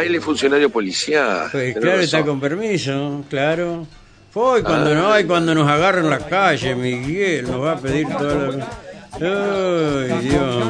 Ah, 0.00 0.04
él 0.04 0.14
es 0.14 0.24
funcionario 0.24 0.70
policial. 0.70 1.48
Pues 1.52 1.76
claro, 1.76 2.00
está 2.00 2.18
razón. 2.18 2.30
con 2.30 2.40
permiso, 2.40 3.24
claro. 3.28 3.86
Fue 4.30 4.62
cuando 4.62 4.94
no 4.94 5.12
hay, 5.12 5.24
cuando 5.24 5.54
nos 5.54 5.68
agarran 5.68 6.04
en 6.04 6.10
la 6.10 6.18
calle, 6.20 6.74
Miguel, 6.74 7.50
nos 7.50 7.62
va 7.62 7.72
a 7.72 7.78
pedir 7.78 8.06
todo 8.08 8.52
lo... 8.52 8.64
Ay, 9.12 10.18
Dios. 10.28 10.64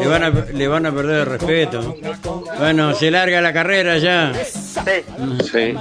Le 0.00 0.06
van, 0.08 0.22
a, 0.24 0.30
le 0.30 0.68
van 0.68 0.86
a 0.86 0.92
perder 0.94 1.20
el 1.20 1.26
respeto. 1.26 1.96
Bueno, 2.58 2.94
se 2.94 3.10
larga 3.10 3.40
la 3.42 3.52
carrera 3.52 3.98
ya. 3.98 4.32
Sí, 4.34 4.90
sí, 5.52 5.74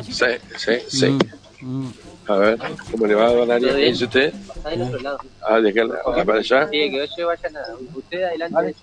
sí, 0.57 0.71
sí. 0.87 1.17
Mm, 1.61 1.87
A 2.27 2.35
ver, 2.35 2.57
¿cómo 2.91 3.07
le 3.07 3.15
va, 3.15 3.31
don 3.31 3.49
Ariel? 3.49 3.69
Todo 3.69 3.79
¿Qué 3.79 3.85
dice 3.85 4.03
usted? 4.03 4.33
Está 4.55 4.69
del 4.69 4.81
otro 4.81 4.99
lado. 4.99 5.19
Ah, 5.47 5.59
de 5.61 5.69
acá, 5.69 5.81
acá 6.11 6.25
para 6.25 6.39
allá. 6.39 6.67
Sí, 6.67 6.91
que 6.91 7.07
yo 7.17 7.27
vayan 7.27 7.57
a 7.57 7.61
usted 7.95 8.23
adelante. 8.23 8.75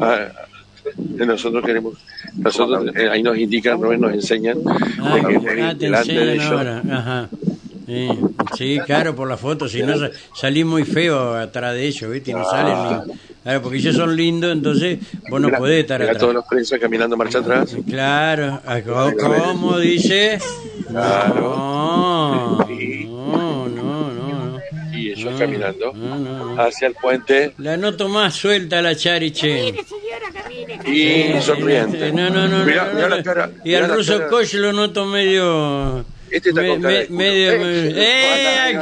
Ah, 0.00 0.28
nosotros 1.26 1.64
queremos, 1.64 1.94
nosotros 2.36 2.90
eh, 2.96 3.08
ahí 3.10 3.22
nos 3.22 3.36
indican, 3.38 3.80
no 3.80 3.96
nos 3.96 4.12
enseñan 4.14 4.58
Ah, 5.00 5.14
de 5.16 5.20
que 5.22 5.62
ah, 5.62 5.74
te 5.78 5.84
delante 5.86 6.12
de 6.12 6.20
enseñan 6.22 6.28
ellos. 6.30 6.50
ahora. 6.52 6.82
Ajá. 6.90 7.28
Sí, 7.86 8.08
sí, 8.56 8.78
claro, 8.86 9.14
por 9.14 9.28
la 9.28 9.36
foto, 9.36 9.68
si 9.68 9.82
no 9.82 9.98
sa- 9.98 10.10
salí 10.34 10.62
muy 10.64 10.84
feo 10.84 11.34
atrás 11.34 11.74
de 11.74 11.86
ellos, 11.86 12.10
¿viste? 12.10 12.30
Y 12.30 12.34
no 12.34 12.44
salen 12.44 12.74
ni... 13.06 13.14
Claro, 13.42 13.60
porque 13.60 13.78
ellos 13.78 13.96
son 13.96 14.16
lindos, 14.16 14.52
entonces 14.52 15.00
vos 15.28 15.40
no 15.40 15.48
Mira, 15.48 15.58
podés 15.58 15.80
estar 15.80 16.00
mira 16.00 16.16
todos 16.16 16.32
los 16.32 16.44
prensa 16.46 16.78
caminando 16.78 17.16
marcha 17.16 17.40
atrás. 17.40 17.76
Claro, 17.88 18.60
ah, 18.64 18.80
¿cómo- 18.82 19.12
¿cómo 19.16 19.78
dice? 19.80 20.38
No, 20.90 22.58
no, 22.58 23.68
no, 23.68 24.12
no. 24.12 24.60
Y 24.96 25.10
ellos 25.10 25.34
caminando 25.38 25.92
No, 25.92 26.18
no, 26.18 26.54
no. 26.54 26.62
hacia 26.62 26.86
el 26.88 26.94
puente 26.94 27.52
La 27.58 27.76
noto 27.76 28.08
más 28.08 28.34
suelta 28.34 28.80
la 28.80 28.94
Chariche. 28.94 29.74
Y 30.86 31.40
sonriente. 31.42 32.12
No, 32.12 32.30
no, 32.30 32.48
no. 32.48 32.64
Mirá, 32.64 32.84
no, 32.86 32.94
mirá 32.94 33.08
no, 33.08 33.08
la 33.08 33.16
no. 33.18 33.22
cara, 33.24 33.50
Y 33.64 33.74
al 33.74 33.88
ruso 33.94 34.18
cara. 34.18 34.28
Koch 34.30 34.54
lo 34.54 34.72
noto 34.72 35.04
medio. 35.06 36.04
Este 36.30 36.48
está 36.48 36.62
me- 36.62 36.78
me- 36.78 37.06
medio. 37.10 37.52
Eh, 37.52 37.92
¡Eh. 38.74 38.78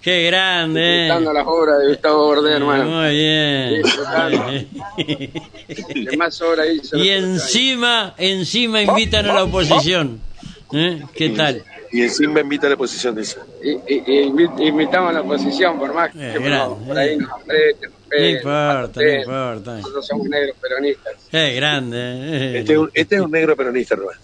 ¡Qué 0.00 0.24
grande! 0.24 0.80
eh. 0.80 1.02
Disfrutando 1.02 1.32
las 1.34 1.46
obras 1.46 1.78
de 1.80 1.88
Gustavo 1.88 2.24
Bordé, 2.26 2.54
hermano. 2.56 2.84
Muy 2.84 3.10
bien. 3.16 3.82
¿Qué 6.10 6.16
más 6.16 6.40
obras 6.40 6.66
hizo? 6.72 6.96
y 6.96 7.10
encima, 7.10 8.14
encima 8.16 8.82
invitan 8.82 9.26
a 9.28 9.34
la 9.34 9.44
oposición. 9.44 10.20
¿Eh? 10.72 11.02
¿Qué 11.14 11.30
tal? 11.30 11.62
Y 11.90 12.02
encima 12.02 12.40
invita 12.40 12.66
a 12.66 12.70
la 12.70 12.76
posición 12.76 13.14
de 13.14 13.22
esa. 13.22 13.40
Y, 13.62 13.70
y- 13.70 14.02
y 14.06 14.22
invi- 14.30 14.66
invitamos 14.68 15.10
a 15.10 15.12
la 15.14 15.20
oposición, 15.22 15.78
por 15.78 15.94
más 15.94 16.10
que 16.12 16.18
grande, 16.18 16.58
por, 16.68 16.78
por 16.88 16.98
ahí 16.98 17.14
eh. 17.14 17.16
nos 17.18 17.30
apreten, 17.32 17.90
nos 17.90 17.97
No 18.10 18.16
peguen, 18.16 18.36
importa, 18.36 19.00
no 19.02 19.14
importa. 19.14 19.76
Nosotros 19.76 20.06
somos 20.06 20.28
negros 20.28 20.56
peronistas. 20.60 21.12
¡Qué 21.30 21.54
grande! 21.54 21.96
eh. 21.98 22.58
Este 22.60 22.72
es 22.72 22.78
un, 22.78 22.90
este 22.94 23.14
es 23.16 23.20
un 23.20 23.30
negro 23.30 23.54
peronista, 23.56 23.94
Rubén. 23.96 24.16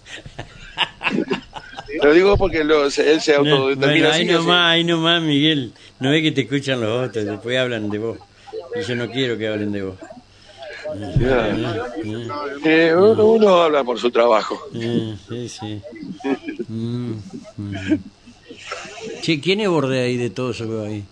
Lo 2.02 2.12
digo 2.12 2.36
porque 2.36 2.64
lo- 2.64 2.86
él 2.86 2.90
se 2.90 3.32
No, 3.34 3.38
autodetermina 3.38 4.08
bueno, 4.08 4.12
ahí 4.12 4.24
nomás, 4.24 4.70
ahí 4.72 4.84
nomás, 4.84 5.22
Miguel. 5.22 5.72
No 6.00 6.10
ve 6.10 6.22
que 6.22 6.32
te 6.32 6.40
escuchan 6.42 6.80
los 6.80 7.08
otros, 7.08 7.24
después 7.24 7.56
hablan 7.58 7.88
de 7.90 7.98
vos. 7.98 8.18
Y 8.74 8.82
yo 8.82 8.96
no 8.96 9.08
quiero 9.10 9.38
que 9.38 9.46
hablen 9.48 9.70
de 9.72 9.82
vos. 9.82 9.96
Eh, 12.64 12.94
uno, 12.96 13.24
uno 13.24 13.62
habla 13.62 13.84
por 13.84 13.98
su 13.98 14.10
trabajo. 14.10 14.58
Eh, 14.74 15.14
sí, 15.28 15.48
sí. 15.48 15.80
Mm, 16.68 17.12
mm. 17.56 17.74
Che, 19.22 19.40
¿quién 19.40 19.60
es 19.60 19.68
borde 19.68 20.00
ahí 20.02 20.16
de 20.16 20.30
todo 20.30 20.50
eso 20.50 20.64
que 20.66 20.74
va 20.74 20.86
ahí? 20.86 21.04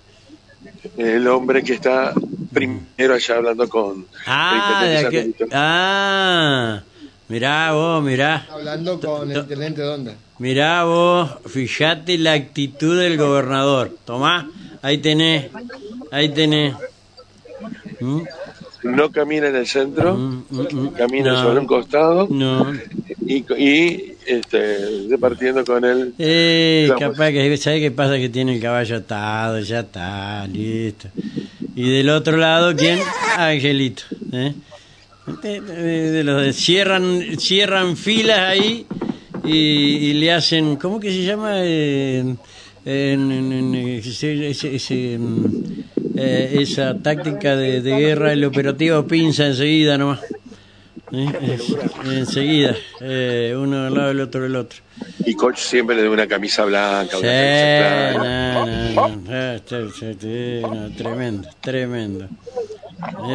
El 0.97 1.27
hombre 1.29 1.63
que 1.63 1.75
está 1.75 2.13
primero 2.53 3.15
allá 3.15 3.37
hablando 3.37 3.69
con 3.69 4.07
Ah, 4.27 4.83
el 4.85 5.35
ah, 5.53 6.83
mirá 7.29 7.73
vos, 7.73 8.03
mirá. 8.03 8.47
Hablando 8.51 9.01
con 9.01 9.31
el 9.31 9.37
intendente 9.39 9.81
de 9.83 9.89
Onda. 9.89 10.15
Mirá 10.39 10.85
vos, 10.85 11.31
fíjate 11.47 12.19
la 12.19 12.33
actitud 12.33 12.99
del 12.99 13.17
gobernador. 13.17 13.97
Tomá, 14.05 14.51
ahí 14.83 14.99
tenés, 14.99 15.51
ahí 16.11 16.29
tenés. 16.31 16.75
¿Mm? 18.01 18.23
No 18.85 19.13
camina 19.13 19.47
en 19.47 19.55
el 19.57 19.67
centro, 19.69 20.15
Mm, 20.17 20.45
mm, 20.51 20.61
mm. 20.73 20.89
camina 20.95 21.33
No. 21.35 21.43
sobre 21.45 21.61
un 21.61 21.67
costado 21.67 22.27
No, 22.29 22.73
y, 23.25 23.45
y 23.57 24.12
este, 24.27 25.07
repartiendo 25.11 25.65
con 25.65 25.85
él. 25.85 26.13
Eh, 26.19 26.91
capaz 26.99 27.31
que, 27.31 27.57
¿sabe 27.57 27.81
qué 27.81 27.91
pasa? 27.91 28.17
Que 28.19 28.29
tiene 28.29 28.55
el 28.57 28.61
caballo 28.61 28.97
atado, 28.97 29.61
ya 29.61 29.81
está, 29.81 30.47
listo. 30.47 31.09
Y 31.75 31.91
del 31.91 32.11
otro 32.11 32.37
lado, 32.37 32.75
¿quién? 32.77 32.99
Angelito. 33.37 34.03
¿eh? 34.33 34.53
De, 35.43 35.61
de- 35.61 36.11
de 36.11 36.25
los 36.25 36.55
cierran, 36.57 37.39
cierran 37.39 37.97
filas 37.97 38.41
ahí 38.41 38.87
y, 39.45 39.51
y 39.57 40.13
le 40.15 40.33
hacen, 40.33 40.77
¿cómo 40.77 40.99
que 41.01 41.11
se 41.11 41.23
llama? 41.25 41.53
Eh, 41.59 42.35
ese- 42.85 44.75
ese, 44.77 45.19
mm, 45.19 45.45
eh, 46.17 46.57
esa 46.61 46.99
táctica 46.99 47.57
de, 47.57 47.81
de 47.83 47.97
guerra, 47.97 48.33
el 48.33 48.45
operativo 48.45 49.07
pinza 49.07 49.47
enseguida 49.47 49.97
nomás. 49.97 50.21
¿Eh? 51.13 51.59
Enseguida, 52.07 52.75
eh, 53.01 53.55
uno 53.57 53.87
al 53.87 53.95
lado 53.95 54.09
del 54.09 54.21
otro 54.21 54.43
del 54.43 54.57
otro. 54.57 54.81
Y 55.25 55.35
coach 55.35 55.59
siempre 55.59 55.95
le 55.97 56.03
da 56.05 56.11
una 56.11 56.27
camisa 56.27 56.65
blanca, 56.65 57.17
Sí, 57.17 57.23
una 57.23 57.31
está- 59.57 59.81
está- 59.81 60.69
no, 60.69 60.91
tremendo, 60.97 61.49
tremendo. 61.61 62.29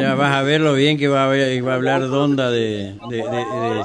Ya 0.00 0.14
vas 0.14 0.34
a 0.34 0.42
ver 0.42 0.62
lo 0.62 0.72
bien 0.72 0.96
que 0.96 1.08
va 1.08 1.24
a, 1.24 1.26
va 1.28 1.72
a 1.72 1.74
hablar 1.74 2.08
Donda 2.08 2.50
de, 2.50 2.94
de, 3.10 3.16
de, 3.16 3.22
de, 3.22 3.84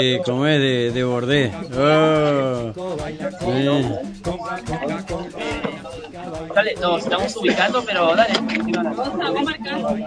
de- 0.00 0.20
¿cómo 0.24 0.46
es? 0.46 0.60
De, 0.60 0.90
de 0.92 1.04
Bordé. 1.04 1.50
Oh, 1.78 2.72
eh. 3.46 3.84
Dale, 6.54 6.74
nos 6.80 7.02
estamos 7.02 7.36
ubicando, 7.36 7.82
pero 7.84 8.14
dale. 8.14 8.34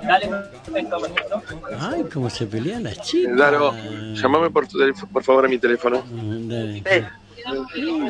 Dale, 0.03 0.28
perfecto, 0.28 0.97
perfecto. 1.00 1.41
Ay, 1.80 2.03
cómo 2.13 2.30
se 2.30 2.46
pelean 2.46 2.84
las 2.84 3.02
chicas. 3.02 3.35
Daro, 3.38 3.74
llamame 4.13 4.50
por, 4.50 4.68
tu 4.68 4.78
teléfono- 4.78 5.12
por 5.12 5.24
favor 5.24 5.46
a 5.46 5.50
mi 5.50 5.58
teléfono, 5.58 6.03
Dale. 6.09 6.84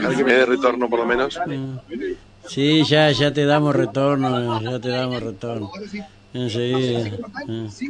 para 0.02 0.16
que 0.16 0.24
me 0.24 0.34
dé 0.34 0.46
retorno 0.46 0.90
por 0.90 1.00
lo 1.00 1.06
menos. 1.06 1.40
Sí, 2.48 2.84
ya, 2.86 3.12
ya 3.12 3.34
te 3.34 3.46
damos 3.46 3.76
retorno, 3.76 4.62
ya 4.62 4.80
te 4.80 4.90
damos 4.90 5.22
retorno. 5.22 5.72
Enseguida. 6.34 7.18
Ah. 7.36 7.68
Sí, 7.70 7.90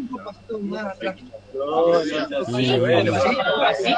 bueno. 2.79 3.13
Sí. 3.77 3.95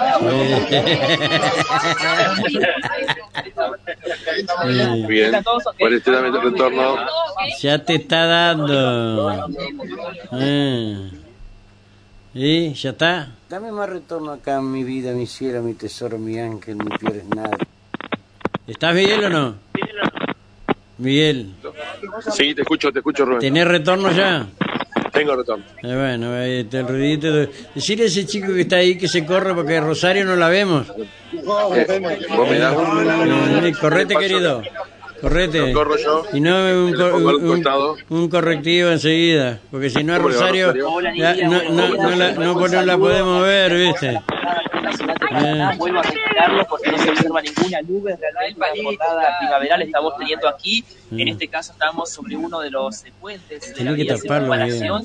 Bien, 5.08 5.44
por 5.78 5.94
este 5.94 6.12
dame 6.12 6.28
el 6.30 6.42
retorno. 6.42 6.96
Ya 7.60 7.84
te 7.84 7.96
está 7.96 8.26
dando. 8.26 9.50
Eh. 10.34 11.12
¿Y 12.34 12.74
ya 12.74 12.92
está? 12.92 13.36
Dame 13.50 13.72
más 13.72 13.90
retorno 13.90 14.32
acá, 14.32 14.62
mi 14.62 14.84
vida, 14.84 15.12
mi 15.14 15.26
cielo, 15.26 15.62
mi 15.62 15.74
tesoro, 15.74 16.18
mi 16.18 16.40
ángel, 16.40 16.76
mi 16.76 16.98
pierdes 16.98 17.28
nada. 17.28 17.58
¿Estás 18.68 18.94
Miguel 18.94 19.26
o 19.26 19.30
no? 19.30 19.69
Miguel, 21.00 21.54
Sí, 22.32 22.54
te 22.54 22.62
escucho, 22.62 22.92
te 22.92 23.00
escucho, 23.00 23.26
Rubén. 23.26 23.40
¿tenés 23.40 23.66
retorno 23.68 24.12
ya? 24.12 24.48
Tengo 25.14 25.36
retorno. 25.36 25.64
Eh, 25.82 25.96
bueno, 25.96 26.34
ahí 26.34 26.60
está 26.60 26.80
el 26.82 26.88
ruidito. 26.88 27.32
de- 27.32 27.50
Decirle 27.74 28.04
a 28.04 28.08
ese 28.08 28.26
chico 28.26 28.54
que 28.54 28.62
está 28.62 28.76
ahí 28.78 28.98
que 28.98 29.08
se 29.08 29.26
corre 29.26 29.54
porque 29.56 29.80
Rosario 29.80 30.26
no 30.26 30.36
la 30.36 30.50
vemos. 30.50 30.88
Eh, 30.90 31.44
¿Vos 31.44 32.50
me 32.50 32.60
das 32.60 32.76
un- 32.78 33.66
Eh, 33.66 33.74
correte, 33.80 34.16
querido. 34.16 34.62
Correte. 35.22 35.68
Lo 35.68 35.74
corro 35.74 35.98
yo. 35.98 36.24
Y 36.34 36.40
no 36.40 36.56
un, 36.86 37.02
un- 37.02 37.96
un 38.10 38.30
correctivo 38.30 38.90
enseguida. 38.90 39.60
Porque 39.72 39.90
si 39.90 40.04
no 40.04 40.14
a 40.14 40.18
¿Cómo 40.18 40.30
le 40.30 40.36
va, 40.36 40.42
Rosario, 40.42 40.74
la- 41.16 41.36
no, 41.36 41.64
no, 41.72 41.96
no 41.96 42.10
la, 42.16 42.31
no, 42.34 42.68
no 42.68 42.81
la 42.86 42.98
podemos 42.98 43.44
ver, 43.44 43.76
¿viste? 43.76 44.22
Paraná, 45.20 45.76
Vuelvo 45.78 46.00
a 46.00 46.04
reiterarlo 46.04 46.66
porque 46.68 46.92
no 46.92 46.98
se 46.98 47.10
observa 47.10 47.42
ninguna 47.42 47.81
nube, 47.81 48.18
realmente 48.22 48.81
una 48.81 48.84
jornada 48.98 49.38
primaveral 49.40 49.81
estamos 49.81 50.14
teniendo 50.18 50.48
aquí. 50.48 50.84
En 51.12 51.28
este 51.28 51.48
caso 51.48 51.72
estamos 51.72 52.12
sobre 52.12 52.36
uno 52.38 52.60
de 52.60 52.70
los 52.70 53.04
puentes 53.20 53.74
de 53.76 53.84
la 53.84 53.92
vía 53.94 54.16
circunvalación. 54.18 55.04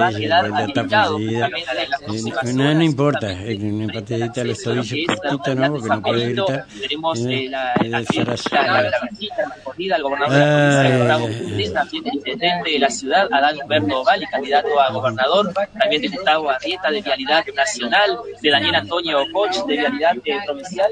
Va 0.00 0.06
a 0.08 0.12
quedar 0.12 0.46
habilitado 0.46 1.18
no, 1.18 2.82
importa, 2.82 3.28
justamente 3.28 3.66
una 3.66 3.84
en 3.84 3.88
patadita 3.88 4.40
a 4.40 4.44
los 4.44 4.62
tobillos 4.62 5.08
¿no? 5.54 5.72
Porque 5.72 5.88
de 5.88 5.88
no 5.88 6.02
puede 6.02 6.24
gritar. 6.32 6.66
Tenemos 6.80 7.18
Eh, 7.26 7.44
eh, 7.44 7.48
la, 7.50 7.72
eh, 7.74 7.88
la, 7.88 8.00
Sarasa- 8.02 8.50
la, 8.52 8.62
la, 8.66 8.90
la 8.90 9.08
visita, 9.10 9.42
la 9.48 9.54
recorrida 9.54 9.96
al 9.96 10.02
gobernador 10.02 11.28
de 11.28 11.56
de 11.56 11.70
también 11.70 12.06
el 12.06 12.14
intendente 12.14 12.70
de 12.70 12.78
la 12.78 12.90
ciudad, 12.90 13.28
Adán 13.32 13.56
Humberto 13.62 14.04
Vali, 14.04 14.26
candidato 14.26 14.80
a 14.80 14.90
gobernador, 14.92 15.52
también 15.78 16.02
de 16.02 16.08
Gustavo 16.08 16.50
Arrieta 16.50 16.90
de 16.90 17.02
Vialidad 17.02 17.44
Nacional, 17.54 18.18
de 18.40 18.50
Daniel 18.56 18.74
Antonio 18.76 19.18
Koch 19.34 19.66
de 19.66 19.76
Vialidad 19.76 20.16
eh, 20.24 20.38
Provincial. 20.46 20.90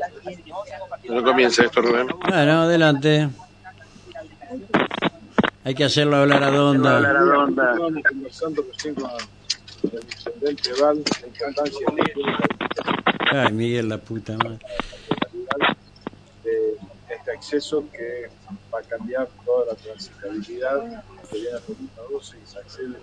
No 1.09 1.23
comienza 1.23 1.65
esto, 1.65 1.81
Rubén. 1.81 2.09
Bueno, 2.29 2.63
adelante. 2.63 3.31
Hay 5.65 5.75
que 5.75 5.85
hacerlo 5.85 6.17
hablar 6.19 6.45
a 6.45 6.51
Donda. 6.51 7.01
importancia 11.27 11.87
que 11.97 12.13
tiene 12.13 12.37
Ay, 13.33 13.53
Miguel, 13.53 13.89
la 13.89 13.97
puta 13.97 14.37
madre. 14.37 14.59
de 16.45 16.77
este 17.09 17.31
acceso 17.31 17.85
que 17.91 18.29
va 18.73 18.81
a 18.81 18.83
cambiar 18.83 19.27
toda 19.47 19.73
la 19.73 19.75
transitabilidad 19.75 21.03
que 21.31 21.39
viene 21.39 21.49
a 21.49 21.53
la 21.55 21.61
ruta 21.67 22.03
12 22.11 22.37
y 22.37 22.47
se 22.47 22.59
accede 22.59 22.99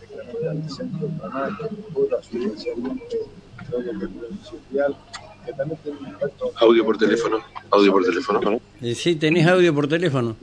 directamente 0.00 0.48
al 0.48 0.70
centro 0.70 1.06
de 1.06 1.18
Panamá, 1.18 1.58
por 1.92 2.10
la 2.10 2.18
todo 2.20 2.40
lo 2.40 3.39
que 3.68 3.76
es 3.76 3.96
provincial, 3.96 4.96
que 5.44 5.52
también 5.52 5.80
tiene 5.82 5.98
un 5.98 6.08
impacto 6.08 6.52
Audio 6.60 6.84
por 6.84 6.98
teléfono. 6.98 7.38
Audio 7.70 7.92
por 7.92 8.04
teléfono. 8.04 8.60
Sí, 8.94 9.16
tenés 9.16 9.46
audio 9.46 9.74
por 9.74 9.88
teléfono. 9.88 10.36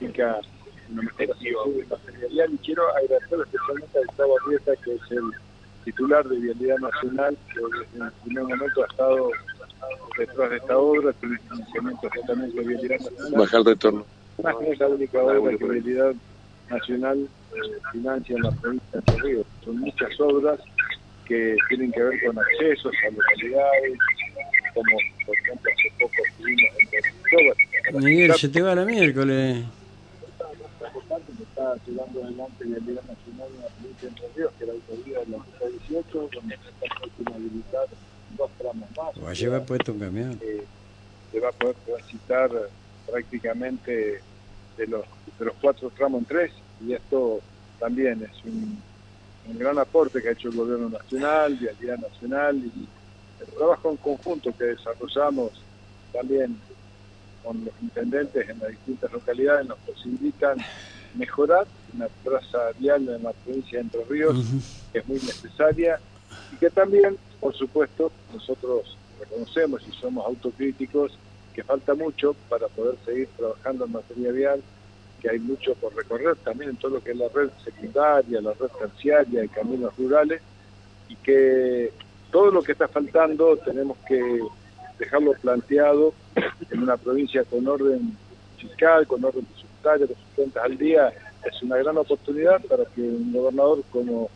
y 0.00 0.06
quiero 2.58 2.82
agradecer 2.96 3.38
especialmente 3.40 3.98
a 3.98 4.02
Gustavo 4.06 4.36
Arrieta, 4.40 4.72
que 4.84 4.94
es 4.94 5.00
el 5.10 5.30
titular 5.84 6.28
de 6.28 6.36
Vialidad 6.38 6.78
Nacional, 6.78 7.36
que 7.52 7.60
desde 7.60 8.04
el 8.04 8.12
primer 8.24 8.44
momento 8.44 8.82
ha 8.82 8.86
estado 8.86 9.30
detrás 10.18 10.50
de 10.50 10.56
esta 10.56 10.78
obra, 10.78 11.12
con 11.14 11.32
el 11.32 11.38
financiamiento 11.38 12.10
justamente 12.14 12.60
de 12.60 12.68
Vialidad 12.68 13.00
Nacional. 13.00 13.32
Bajar 13.32 13.62
retorno. 13.62 14.04
Más 14.42 14.54
no 14.54 14.72
es 14.72 14.78
la 14.78 14.88
única 14.88 15.22
obra 15.22 15.56
que 15.56 15.64
Vialidad 15.64 16.14
Nacional 16.70 17.28
eh, 17.54 17.58
financia 17.92 18.36
en 18.36 18.42
la 18.42 18.50
provincia 18.52 19.00
de 19.00 19.16
Ríos. 19.18 19.46
Son 19.64 19.78
muchas 19.80 20.20
obras 20.20 20.60
que 21.28 21.56
tienen 21.68 21.92
que 21.92 22.02
ver 22.02 22.24
con 22.24 22.38
accesos 22.38 22.92
a 23.06 23.10
localidades, 23.10 23.98
como 24.74 24.96
por 25.26 25.38
ejemplo 25.38 25.70
hace 25.70 25.92
poco 26.00 26.14
estuvimos 26.26 26.70
en 26.80 27.14
Córdoba. 27.30 28.00
Miguel, 28.00 28.34
se 28.34 28.48
te 28.48 28.62
va 28.62 28.74
la 28.74 28.84
miércoles. 28.84 29.64
que 31.36 31.42
está 31.42 31.76
llevando 31.86 32.24
adelante 32.24 32.64
la 32.64 32.78
Liga 32.78 33.02
Nacional 33.06 33.48
en 33.54 33.60
la 33.60 33.68
provincia 33.68 34.02
de 34.02 34.08
Entre 34.08 34.26
Ríos, 34.36 34.52
que 34.58 34.64
es 34.64 34.68
la 34.68 34.74
autovía 34.74 35.18
de 35.20 35.26
la 35.26 35.36
ruta 35.36 35.66
18, 35.88 36.30
donde 36.32 36.56
se 36.56 36.68
está 36.68 37.00
por 37.24 37.34
habilitar 37.34 37.86
dos 38.36 38.50
tramos 38.58 38.88
más. 38.96 39.24
Va 39.24 39.30
a 39.30 39.34
llevar 39.34 39.64
puesto 39.66 39.92
un 39.92 39.98
camión. 39.98 40.40
Eh, 40.42 40.64
se 41.30 41.40
va 41.40 41.50
a 41.50 41.52
poder 41.52 41.76
transitar 41.86 42.50
prácticamente 43.10 44.22
de 44.78 44.86
los, 44.86 45.04
de 45.38 45.44
los 45.44 45.54
cuatro 45.60 45.90
tramos 45.90 46.20
en 46.20 46.24
tres, 46.24 46.52
y 46.86 46.94
esto 46.94 47.40
también 47.78 48.22
es 48.22 48.44
un, 48.44 48.80
un 49.48 49.58
gran 49.58 49.78
aporte 49.78 50.20
que 50.22 50.28
ha 50.28 50.32
hecho 50.32 50.48
el 50.48 50.56
gobierno 50.56 50.90
nacional, 50.90 51.54
Vialidad 51.56 51.98
Nacional, 51.98 52.56
y 52.56 52.86
el 53.40 53.46
trabajo 53.56 53.90
en 53.90 53.96
conjunto 53.96 54.54
que 54.56 54.64
desarrollamos 54.64 55.52
también 56.12 56.56
con 57.42 57.64
los 57.64 57.74
intendentes 57.80 58.48
en 58.48 58.58
las 58.58 58.70
distintas 58.70 59.12
localidades 59.12 59.66
nos 59.66 59.78
posibilitan 59.78 60.58
mejorar 61.14 61.66
una 61.94 62.08
traza 62.22 62.58
vial 62.78 63.08
en 63.08 63.22
la 63.22 63.32
provincia 63.32 63.78
de 63.78 63.84
Entre 63.84 64.04
Ríos, 64.04 64.36
que 64.92 64.98
es 64.98 65.08
muy 65.08 65.16
necesaria, 65.16 65.98
y 66.52 66.56
que 66.56 66.68
también, 66.68 67.16
por 67.40 67.54
supuesto, 67.54 68.12
nosotros 68.34 68.96
reconocemos 69.18 69.82
y 69.88 69.92
somos 69.92 70.26
autocríticos 70.26 71.12
que 71.54 71.62
falta 71.64 71.94
mucho 71.94 72.34
para 72.48 72.68
poder 72.68 72.96
seguir 73.04 73.28
trabajando 73.36 73.86
en 73.86 73.92
materia 73.92 74.30
vial, 74.30 74.62
que 75.20 75.30
hay 75.30 75.38
mucho 75.38 75.74
por 75.74 75.94
recorrer 75.94 76.36
también 76.36 76.70
en 76.70 76.76
todo 76.76 76.92
lo 76.92 77.00
que 77.02 77.10
es 77.12 77.16
la 77.16 77.28
red 77.28 77.50
secundaria, 77.64 78.40
la 78.40 78.52
red 78.52 78.68
terciaria 78.78 79.44
y 79.44 79.48
caminos 79.48 79.96
rurales, 79.96 80.40
y 81.08 81.16
que 81.16 81.92
todo 82.30 82.50
lo 82.50 82.62
que 82.62 82.72
está 82.72 82.88
faltando 82.88 83.56
tenemos 83.58 83.96
que 84.06 84.40
dejarlo 84.98 85.32
planteado 85.40 86.12
en 86.70 86.82
una 86.82 86.96
provincia 86.96 87.44
con 87.44 87.66
orden 87.66 88.16
fiscal, 88.58 89.06
con 89.06 89.24
orden 89.24 89.44
presupuestario, 89.44 90.06
con 90.06 90.16
sus 90.16 90.34
cuentas 90.34 90.64
al 90.64 90.76
día, 90.76 91.12
es 91.44 91.62
una 91.62 91.76
gran 91.76 91.96
oportunidad 91.96 92.60
para 92.64 92.84
que 92.84 93.00
un 93.00 93.32
gobernador 93.32 93.82
como 93.90 94.28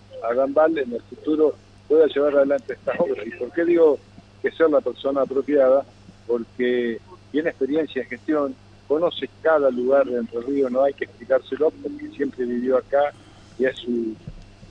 Val 0.50 0.78
en 0.78 0.92
el 0.92 1.02
futuro 1.02 1.54
pueda 1.88 2.06
llevar 2.06 2.36
adelante 2.36 2.74
estas 2.74 2.98
obras. 2.98 3.26
¿Y 3.26 3.30
por 3.32 3.52
qué 3.52 3.64
digo 3.64 3.98
que 4.40 4.50
sea 4.52 4.68
la 4.68 4.80
persona 4.80 5.22
apropiada? 5.22 5.84
Porque 6.26 7.00
tiene 7.32 7.50
experiencia 7.50 8.02
en 8.02 8.08
gestión, 8.08 8.54
conoce 8.86 9.28
cada 9.40 9.70
lugar 9.70 10.06
de 10.06 10.18
Entre 10.18 10.40
Ríos, 10.42 10.70
no 10.70 10.82
hay 10.84 10.94
que 10.94 11.04
explicárselo 11.04 11.70
porque 11.70 12.08
siempre 12.10 12.44
vivió 12.44 12.76
acá 12.78 13.14
y 13.58 13.64
es, 13.66 13.76
su, 13.78 14.16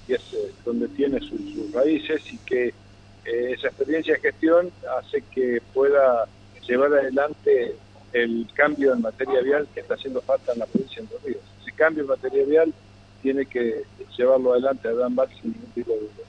y 0.07 0.13
es 0.13 0.21
eh, 0.33 0.53
donde 0.65 0.87
tiene 0.89 1.19
su- 1.21 1.37
sus 1.53 1.71
raíces 1.71 2.21
y 2.31 2.39
que 2.39 2.67
eh, 3.25 3.53
esa 3.53 3.67
experiencia 3.67 4.13
de 4.15 4.19
gestión 4.21 4.73
hace 4.99 5.23
que 5.31 5.61
pueda 5.73 6.27
llevar 6.67 6.93
adelante 6.93 7.79
el 8.13 8.47
cambio 8.55 8.93
en 8.93 9.01
materia 9.01 9.41
vial 9.41 9.69
que 9.73 9.81
está 9.81 9.95
haciendo 9.95 10.21
falta 10.21 10.53
en 10.53 10.59
la 10.59 10.67
provincia 10.67 11.01
de 11.01 11.03
Entre 11.15 11.19
Ríos. 11.33 11.55
Ese 11.61 11.71
cambio 11.75 12.03
en 12.03 12.09
materia 12.09 12.45
vial 12.45 12.75
tiene 13.21 13.45
que 13.45 13.83
llevarlo 14.17 14.53
adelante 14.53 14.87
a 14.87 14.93
Dan 14.93 15.15
Bar 15.15 15.29
sin 15.41 15.51
ningún 15.53 15.71
tipo 15.73 15.93
de 15.93 15.99
duda. 16.01 16.23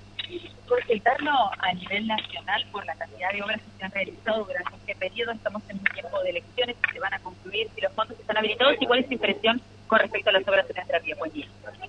Consultarlo 0.69 1.31
a 1.59 1.73
nivel 1.75 2.07
nacional 2.07 2.65
por 2.73 2.85
la 2.87 2.95
cantidad 2.95 3.33
de 3.33 3.43
obras 3.43 3.61
que 3.61 3.79
se 3.79 3.85
han 3.85 3.93
realizado 3.93 4.45
durante 4.45 4.77
este 4.77 4.95
periodo. 4.97 5.33
Estamos 5.33 5.63
en 5.69 5.79
un 5.79 5.85
tiempo 5.85 6.23
de 6.23 6.31
elecciones 6.31 6.77
que 6.77 6.93
se 6.93 7.01
van 7.01 7.15
a 7.15 7.19
concluir, 7.21 7.69
si 7.75 7.81
los 7.81 7.93
fondos 7.93 8.19
están 8.19 8.37
habilitados. 8.39 8.77
¿Y 8.81 8.87
cuál 8.87 9.01
es 9.01 9.07
su 9.07 9.13
impresión 9.15 9.61
con 9.87 9.99
respecto 9.99 10.31
a 10.31 10.33
las 10.33 10.49
obras 10.49 10.67
en 10.71 10.77
nuestra 10.77 10.99
vía? 11.01 11.15
Buen 11.19 11.33
día. 11.33 11.47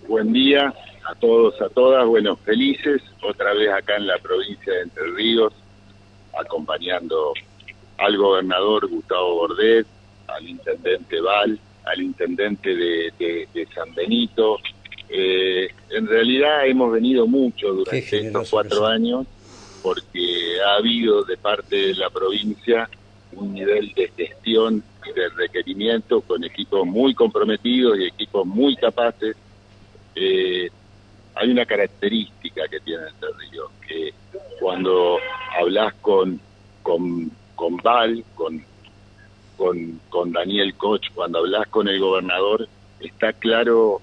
Buen 0.07 0.33
día 0.33 0.74
a 1.09 1.15
todos, 1.15 1.59
a 1.62 1.69
todas. 1.69 2.06
Bueno, 2.06 2.35
felices 2.38 3.01
otra 3.21 3.53
vez 3.53 3.69
acá 3.71 3.95
en 3.95 4.07
la 4.07 4.18
provincia 4.19 4.74
de 4.74 4.81
Entre 4.81 5.03
Ríos, 5.15 5.53
acompañando 6.38 7.33
al 7.97 8.18
gobernador 8.18 8.88
Gustavo 8.89 9.35
Bordet, 9.35 9.85
al 10.27 10.47
intendente 10.47 11.21
Val, 11.21 11.59
al 11.85 12.01
intendente 12.01 12.75
de, 12.75 13.13
de- 13.19 13.47
de 13.53 13.65
San 13.74 13.94
Benito. 13.94 14.57
Eh, 15.15 15.69
en 15.92 16.07
realidad 16.07 16.65
hemos 16.65 16.92
venido 16.92 17.27
mucho 17.27 17.71
durante 17.71 18.27
estos 18.27 18.50
cuatro 18.50 18.88
años 18.88 19.27
porque 19.83 20.60
ha 20.65 20.77
habido 20.77 21.24
de 21.24 21.38
parte 21.38 21.75
de 21.75 21.94
la 21.94 22.10
provincia 22.10 22.89
un 23.33 23.54
nivel 23.54 23.94
de 23.94 24.12
gestión 24.18 24.83
y 25.06 25.13
de 25.13 25.30
requerimiento 25.30 26.21
con 26.21 26.44
equipos 26.44 26.88
muy 26.88 27.13
comprometidos 27.13 28.00
y 28.00 28.06
equipos 28.06 28.48
muy 28.48 28.75
capaces. 28.75 29.36
Eh, 30.15 30.71
hay 31.36 31.51
una 31.51 31.68
característica 31.68 32.68
que 32.68 32.80
tiene 32.80 33.04
Entre 33.09 33.30
Ríos, 33.38 33.71
que 33.88 34.13
cuando 34.59 35.19
hablas 35.59 35.94
con, 36.01 36.39
con, 36.81 37.30
con 37.54 37.77
Val, 37.77 38.24
con, 38.33 38.63
con, 39.57 40.00
con 40.09 40.31
Daniel 40.31 40.74
Koch, 40.74 41.12
cuando 41.13 41.38
hablas 41.38 41.68
con 41.68 41.88
el 41.88 42.00
gobernador, 42.00 42.68
está 43.00 43.31
claro 43.33 44.01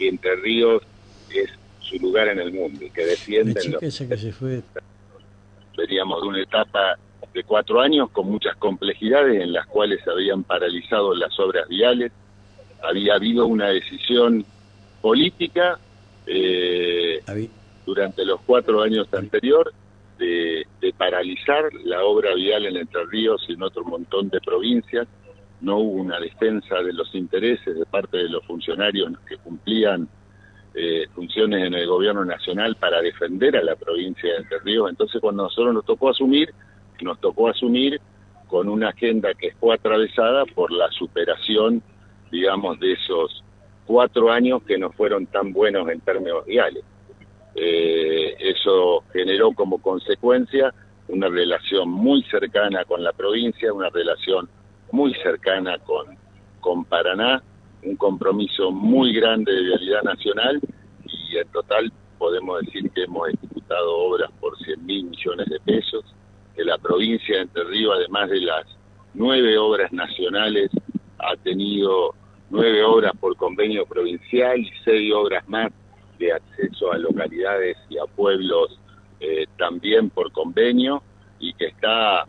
que 0.00 0.08
Entre 0.08 0.34
Ríos 0.36 0.82
es 1.30 1.50
su 1.80 1.96
lugar 1.98 2.28
en 2.28 2.40
el 2.40 2.52
mundo 2.52 2.82
y 2.82 2.90
que 2.90 3.04
defienden 3.04 3.72
los 3.72 3.80
que 3.80 3.90
se 3.90 4.32
fue. 4.32 4.62
veníamos 5.76 6.22
de 6.22 6.28
una 6.28 6.42
etapa 6.42 6.98
de 7.34 7.44
cuatro 7.44 7.80
años 7.80 8.10
con 8.10 8.26
muchas 8.26 8.56
complejidades 8.56 9.42
en 9.42 9.52
las 9.52 9.66
cuales 9.66 10.00
se 10.02 10.10
habían 10.10 10.42
paralizado 10.42 11.14
las 11.14 11.38
obras 11.38 11.68
viales, 11.68 12.10
había 12.82 13.14
habido 13.14 13.46
una 13.46 13.68
decisión 13.68 14.44
política 15.02 15.78
eh, 16.26 17.20
durante 17.84 18.24
los 18.24 18.40
cuatro 18.40 18.82
años 18.82 19.06
anteriores 19.12 19.74
de, 20.18 20.66
de 20.80 20.92
paralizar 20.94 21.72
la 21.84 22.04
obra 22.04 22.34
vial 22.34 22.66
en 22.66 22.78
Entre 22.78 23.04
Ríos 23.04 23.44
y 23.48 23.52
en 23.52 23.62
otro 23.62 23.84
montón 23.84 24.30
de 24.30 24.40
provincias. 24.40 25.06
No 25.60 25.78
hubo 25.78 26.00
una 26.02 26.18
defensa 26.18 26.76
de 26.82 26.92
los 26.92 27.14
intereses 27.14 27.78
de 27.78 27.86
parte 27.86 28.16
de 28.16 28.28
los 28.28 28.44
funcionarios 28.46 29.12
que 29.28 29.36
cumplían 29.38 30.08
eh, 30.74 31.06
funciones 31.14 31.66
en 31.66 31.74
el 31.74 31.86
gobierno 31.86 32.24
nacional 32.24 32.76
para 32.76 33.02
defender 33.02 33.56
a 33.56 33.62
la 33.62 33.76
provincia 33.76 34.30
de 34.30 34.38
Entre 34.38 34.58
Ríos. 34.60 34.88
Entonces, 34.88 35.20
cuando 35.20 35.42
nosotros 35.44 35.74
nos 35.74 35.84
tocó 35.84 36.10
asumir, 36.10 36.52
nos 37.02 37.20
tocó 37.20 37.48
asumir 37.48 38.00
con 38.46 38.68
una 38.68 38.90
agenda 38.90 39.34
que 39.34 39.52
fue 39.52 39.74
atravesada 39.74 40.44
por 40.46 40.72
la 40.72 40.90
superación, 40.90 41.82
digamos, 42.30 42.78
de 42.80 42.92
esos 42.92 43.44
cuatro 43.86 44.30
años 44.30 44.62
que 44.62 44.78
no 44.78 44.90
fueron 44.92 45.26
tan 45.26 45.52
buenos 45.52 45.88
en 45.88 46.00
términos 46.00 46.44
viales. 46.46 46.84
Eh, 47.54 48.36
eso 48.38 49.02
generó 49.12 49.52
como 49.52 49.78
consecuencia 49.82 50.72
una 51.08 51.28
relación 51.28 51.88
muy 51.88 52.22
cercana 52.24 52.84
con 52.84 53.02
la 53.02 53.12
provincia, 53.12 53.72
una 53.72 53.90
relación 53.90 54.48
muy 54.92 55.14
cercana 55.14 55.78
con, 55.78 56.16
con 56.60 56.84
Paraná, 56.84 57.42
un 57.82 57.96
compromiso 57.96 58.70
muy 58.70 59.12
grande 59.12 59.52
de 59.52 59.62
vialidad 59.62 60.02
nacional 60.02 60.60
y 61.04 61.36
en 61.36 61.48
total 61.48 61.92
podemos 62.18 62.60
decir 62.60 62.90
que 62.90 63.04
hemos 63.04 63.28
ejecutado 63.28 63.96
obras 63.96 64.30
por 64.40 64.56
100 64.58 64.84
mil 64.84 65.04
millones 65.04 65.46
de 65.48 65.58
pesos, 65.60 66.04
que 66.54 66.64
la 66.64 66.76
provincia 66.76 67.36
de 67.36 67.42
Entre 67.42 67.64
Ríos, 67.64 67.94
además 67.96 68.28
de 68.28 68.40
las 68.40 68.66
nueve 69.14 69.56
obras 69.56 69.90
nacionales, 69.92 70.70
ha 71.18 71.36
tenido 71.36 72.14
nueve 72.50 72.82
obras 72.82 73.12
por 73.18 73.36
convenio 73.36 73.86
provincial 73.86 74.58
y 74.58 74.70
seis 74.84 75.12
obras 75.14 75.48
más 75.48 75.72
de 76.18 76.32
acceso 76.32 76.92
a 76.92 76.98
localidades 76.98 77.76
y 77.88 77.96
a 77.96 78.04
pueblos 78.04 78.78
eh, 79.20 79.46
también 79.56 80.10
por 80.10 80.30
convenio 80.32 81.02
y 81.38 81.54
que 81.54 81.66
está 81.66 82.26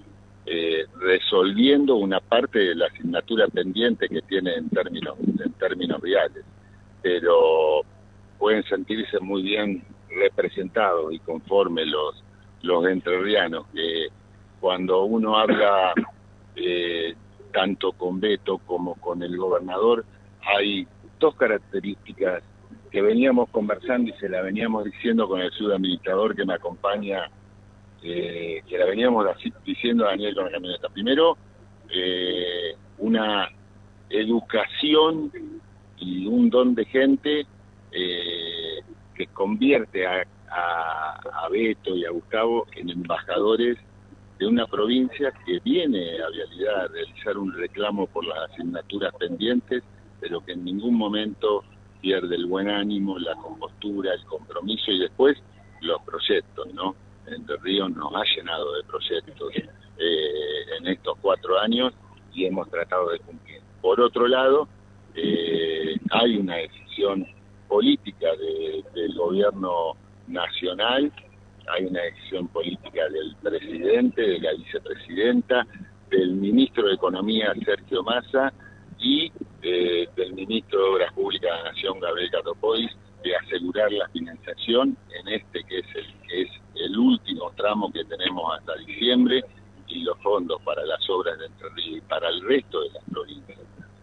eh, 0.54 0.86
resolviendo 1.00 1.96
una 1.96 2.20
parte 2.20 2.60
de 2.60 2.76
la 2.76 2.88
asignatura 2.88 3.48
pendiente 3.48 4.10
que 4.10 4.22
tiene 4.24 4.54
en 4.56 4.68
términos 4.70 5.16
en 5.20 5.54
términos 5.54 6.02
reales. 6.02 6.44
Pero 7.02 7.84
pueden 8.38 8.62
sentirse 8.64 9.18
muy 9.22 9.44
bien 9.44 9.82
representados 10.10 11.14
y 11.14 11.20
conforme 11.20 11.86
los, 11.86 12.22
los 12.64 12.86
entrerrianos, 12.86 13.66
que 13.74 14.08
cuando 14.60 15.06
uno 15.06 15.38
habla 15.38 15.94
eh, 16.58 17.16
tanto 17.54 17.94
con 17.94 18.20
Beto 18.20 18.58
como 18.58 18.96
con 18.96 19.24
el 19.24 19.38
gobernador, 19.38 20.04
hay 20.42 20.86
dos 21.18 21.34
características 21.36 22.44
que 22.92 23.02
veníamos 23.02 23.50
conversando 23.52 24.10
y 24.10 24.20
se 24.20 24.28
la 24.28 24.42
veníamos 24.42 24.84
diciendo 24.84 25.30
con 25.30 25.40
el 25.40 25.52
subadministrador 25.52 26.36
que 26.36 26.44
me 26.44 26.56
acompaña, 26.56 27.30
eh, 28.04 28.64
que 28.68 28.78
la 28.78 28.86
veníamos 28.86 29.26
diciendo 29.66 30.06
a 30.06 30.10
Daniel 30.10 30.36
con 30.36 30.46
la 30.46 30.52
camioneta. 30.52 30.90
Primero, 30.90 31.38
eh, 31.90 32.76
una 32.98 33.50
educación 34.10 35.32
y 35.98 36.26
un 36.26 36.50
don 36.50 36.74
de 36.74 36.86
gente 36.86 37.46
eh, 37.92 38.80
que 39.16 39.28
convierte 39.28 40.08
a, 40.08 40.26
a, 40.50 41.50
Beto 41.50 41.96
y 41.96 42.06
a 42.06 42.12
Gustavo 42.12 42.66
en 42.76 42.90
embajadores 42.90 43.78
de 44.40 44.48
una 44.48 44.66
provincia 44.66 45.32
que 45.46 45.60
viene 45.60 46.20
a 46.22 46.30
Vialidad 46.30 46.86
a 46.86 46.88
realizar 46.88 47.38
un 47.38 47.54
reclamo 47.54 48.08
por 48.08 48.26
las 48.26 48.50
asignaturas 48.50 49.14
pendientes, 49.20 49.84
pero 50.20 50.42
que 50.42 50.54
en 50.54 50.66
ningún 50.66 50.96
momento 50.96 51.64
pierde 52.02 52.36
el 52.36 52.48
buen 52.48 52.68
ánimo, 52.70 53.20
la 53.20 53.36
compostura, 53.36 54.14
el 54.14 54.26
compromiso 54.26 54.92
y 54.92 55.00
después 55.00 55.38
los 55.82 56.02
proyectos, 56.04 56.74
¿no? 56.74 56.96
Entre 57.32 57.58
Ríos 57.58 57.92
nos 57.92 58.14
ha 58.14 58.24
llenado 58.36 58.74
de 58.74 58.84
proyectos 58.84 59.54
eh, 59.56 60.78
en 60.78 60.88
estos 60.88 61.18
cuatro 61.22 61.60
años 61.60 61.94
y 62.34 62.46
hemos 62.46 62.70
tratado 62.70 63.10
de 63.10 63.20
cumplir. 63.20 63.62
Por 63.82 64.00
otro 64.00 64.28
lado, 64.28 64.68
eh, 65.16 65.96
hay 66.12 66.38
una 66.38 66.56
decisión 66.56 67.26
política 67.68 68.28
del 68.94 69.16
gobierno 69.16 69.96
nacional 70.28 71.12
hay 71.68 71.86
una 71.86 72.02
decisión 72.02 72.48
política 72.48 73.08
del 73.10 73.36
presidente, 73.42 74.22
de 74.22 74.40
la 74.40 74.54
vicepresidenta, 74.54 75.66
del 76.10 76.32
ministro 76.34 76.88
de 76.88 76.96
Economía 76.96 77.54
Sergio 77.66 78.04
Massa 78.04 78.52
y 79.00 79.32
eh, 79.62 80.08
del 80.16 80.34
ministro 80.34 80.80
de 80.80 80.90
Obras 80.90 81.14
Públicas 81.14 81.50
de 81.50 81.64
la 81.64 81.72
Nación 81.72 82.00
Gabriel 82.00 82.32
Catopois 82.32 82.92
de 83.24 83.36
asegurar 83.36 83.92
la 83.92 84.08
financiación 84.10 84.98
en 85.10 85.28
este 85.34 85.64
que 85.64 85.80
es 85.80 85.86
el 85.96 86.14
que 86.28 86.42
es 86.42 86.50
el 86.76 86.98
que 87.94 88.04
tenemos 88.06 88.44
hasta 88.58 88.76
diciembre 88.86 89.44
y 89.88 90.04
los 90.04 90.18
fondos 90.20 90.62
para 90.64 90.86
las 90.86 91.10
obras 91.10 91.38
de 91.40 91.46
Entre 91.46 91.70
Ríos 91.70 91.98
y 91.98 92.02
para 92.02 92.30
el 92.30 92.42
resto 92.42 92.82
de 92.82 92.90
las 92.90 93.04
provincias, 93.12 93.60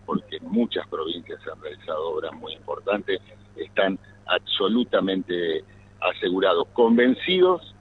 porque 0.06 0.40
muchas 0.40 0.86
provincias 0.88 1.40
han 1.46 1.60
realizado 1.60 2.10
obras 2.10 2.32
muy 2.34 2.54
importantes, 2.54 3.20
están 3.56 3.98
absolutamente 4.26 5.64
asegurados, 6.00 6.66
convencidos 6.72 7.74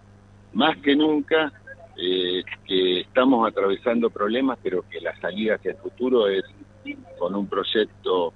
más 0.53 0.77
que 0.77 0.95
nunca 0.95 1.51
eh, 1.97 2.43
que 2.65 3.01
estamos 3.01 3.47
atravesando 3.47 4.09
problemas, 4.09 4.57
pero 4.61 4.83
que 4.89 5.01
la 5.01 5.15
salida 5.19 5.55
hacia 5.55 5.71
el 5.71 5.77
futuro 5.77 6.27
es 6.27 6.43
con 7.19 7.35
un 7.35 7.47
proyecto 7.47 8.33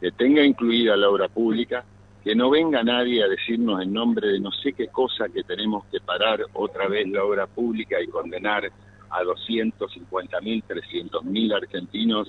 que 0.00 0.12
tenga 0.12 0.44
incluida 0.44 0.96
la 0.96 1.08
obra 1.08 1.28
pública, 1.28 1.84
que 2.24 2.34
no 2.34 2.48
venga 2.48 2.82
nadie 2.82 3.22
a 3.22 3.28
decirnos 3.28 3.82
en 3.82 3.92
nombre 3.92 4.28
de 4.28 4.40
no 4.40 4.50
sé 4.50 4.72
qué 4.72 4.88
cosa 4.88 5.28
que 5.28 5.42
tenemos 5.42 5.84
que 5.92 6.00
parar 6.00 6.40
otra 6.54 6.88
vez 6.88 7.06
la 7.08 7.22
obra 7.22 7.46
pública 7.46 8.00
y 8.00 8.06
condenar 8.06 8.64
a 9.10 9.22
250 9.22 10.40
mil, 10.40 10.62
300 10.62 11.22
mil 11.24 11.52
argentinos 11.52 12.26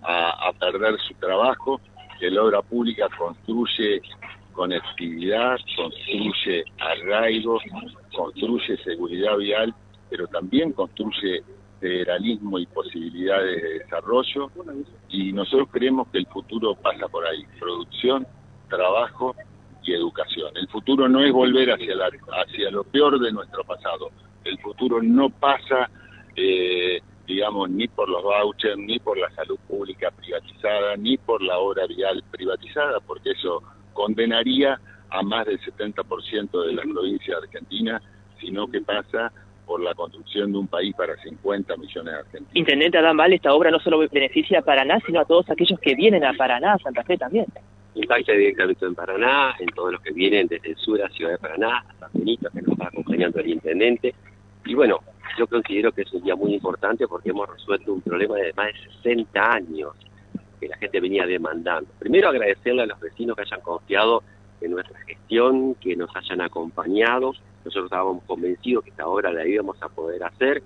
a, 0.00 0.48
a 0.48 0.52
perder 0.52 0.96
su 1.00 1.14
trabajo, 1.14 1.80
que 2.20 2.30
la 2.30 2.42
obra 2.44 2.62
pública 2.62 3.08
construye 3.18 4.00
conectividad, 4.52 5.58
construye 5.76 6.64
arraigo, 6.78 7.58
construye 8.14 8.76
seguridad 8.84 9.36
vial, 9.38 9.74
pero 10.08 10.28
también 10.28 10.72
construye 10.72 11.42
federalismo 11.80 12.60
y 12.60 12.66
posibilidades 12.66 13.60
de 13.60 13.78
desarrollo. 13.80 14.52
Y 15.08 15.32
nosotros 15.32 15.68
creemos 15.72 16.06
que 16.08 16.18
el 16.18 16.26
futuro 16.26 16.76
pasa 16.76 17.08
por 17.08 17.26
ahí, 17.26 17.44
producción, 17.58 18.24
trabajo 18.72 19.36
y 19.84 19.92
educación. 19.92 20.56
El 20.56 20.68
futuro 20.68 21.08
no 21.08 21.20
es 21.22 21.32
volver 21.32 21.72
hacia, 21.72 21.94
la, 21.94 22.10
hacia 22.42 22.70
lo 22.70 22.84
peor 22.84 23.20
de 23.20 23.32
nuestro 23.32 23.62
pasado. 23.64 24.10
El 24.44 24.58
futuro 24.58 25.02
no 25.02 25.28
pasa, 25.28 25.90
eh, 26.36 27.00
digamos, 27.26 27.70
ni 27.70 27.88
por 27.88 28.08
los 28.08 28.22
vouchers, 28.22 28.78
ni 28.78 28.98
por 28.98 29.18
la 29.18 29.30
salud 29.34 29.58
pública 29.68 30.10
privatizada, 30.10 30.96
ni 30.96 31.16
por 31.18 31.42
la 31.42 31.58
obra 31.58 31.86
vial 31.86 32.22
privatizada, 32.30 33.00
porque 33.00 33.32
eso 33.32 33.62
condenaría 33.92 34.80
a 35.10 35.22
más 35.22 35.46
del 35.46 35.60
70% 35.60 36.66
de 36.66 36.72
la 36.72 36.82
provincia 36.82 37.36
Argentina, 37.36 38.00
sino 38.40 38.66
que 38.68 38.80
pasa 38.80 39.30
por 39.66 39.80
la 39.80 39.94
construcción 39.94 40.52
de 40.52 40.58
un 40.58 40.66
país 40.66 40.94
para 40.96 41.16
50 41.16 41.76
millones 41.76 42.12
de 42.12 42.18
argentinos. 42.18 42.56
Intendente 42.56 42.98
Adán 42.98 43.16
Val, 43.16 43.32
esta 43.32 43.52
obra 43.52 43.70
no 43.70 43.78
solo 43.78 43.98
beneficia 44.10 44.60
a 44.60 44.62
Paraná, 44.62 44.98
sino 45.06 45.20
a 45.20 45.24
todos 45.24 45.48
aquellos 45.50 45.78
que 45.80 45.94
vienen 45.94 46.24
a 46.24 46.32
Paraná, 46.32 46.74
a 46.74 46.78
Santa 46.78 47.04
Fe 47.04 47.16
también. 47.16 47.46
Impacta 47.94 48.32
directamente 48.32 48.86
en 48.86 48.94
Paraná, 48.94 49.54
en 49.58 49.66
todos 49.68 49.92
los 49.92 50.00
que 50.00 50.12
vienen 50.12 50.46
desde 50.46 50.70
el 50.70 50.76
sur 50.76 51.02
a 51.02 51.08
Ciudad 51.10 51.32
de 51.32 51.38
Paraná, 51.38 51.84
a 51.88 51.94
San 51.98 52.10
Benito, 52.14 52.48
que 52.50 52.62
nos 52.62 52.78
va 52.78 52.86
acompañando 52.86 53.40
el 53.40 53.50
intendente. 53.50 54.14
Y 54.64 54.74
bueno, 54.74 55.00
yo 55.38 55.46
considero 55.46 55.92
que 55.92 56.02
es 56.02 56.12
un 56.12 56.22
día 56.22 56.34
muy 56.34 56.54
importante 56.54 57.06
porque 57.06 57.30
hemos 57.30 57.48
resuelto 57.48 57.92
un 57.92 58.00
problema 58.00 58.36
de 58.36 58.52
más 58.54 58.66
de 58.66 58.92
60 59.02 59.52
años 59.52 59.92
que 60.60 60.68
la 60.68 60.76
gente 60.76 61.00
venía 61.00 61.26
demandando. 61.26 61.90
Primero 61.98 62.28
agradecerle 62.28 62.82
a 62.82 62.86
los 62.86 63.00
vecinos 63.00 63.36
que 63.36 63.42
hayan 63.42 63.60
confiado 63.60 64.22
en 64.60 64.70
nuestra 64.70 64.98
gestión, 65.00 65.74
que 65.74 65.96
nos 65.96 66.14
hayan 66.14 66.40
acompañado. 66.40 67.32
Nosotros 67.64 67.86
estábamos 67.86 68.22
convencidos 68.24 68.84
que 68.84 68.90
esta 68.90 69.06
obra 69.06 69.32
la 69.32 69.46
íbamos 69.46 69.82
a 69.82 69.88
poder 69.88 70.22
hacer. 70.22 70.62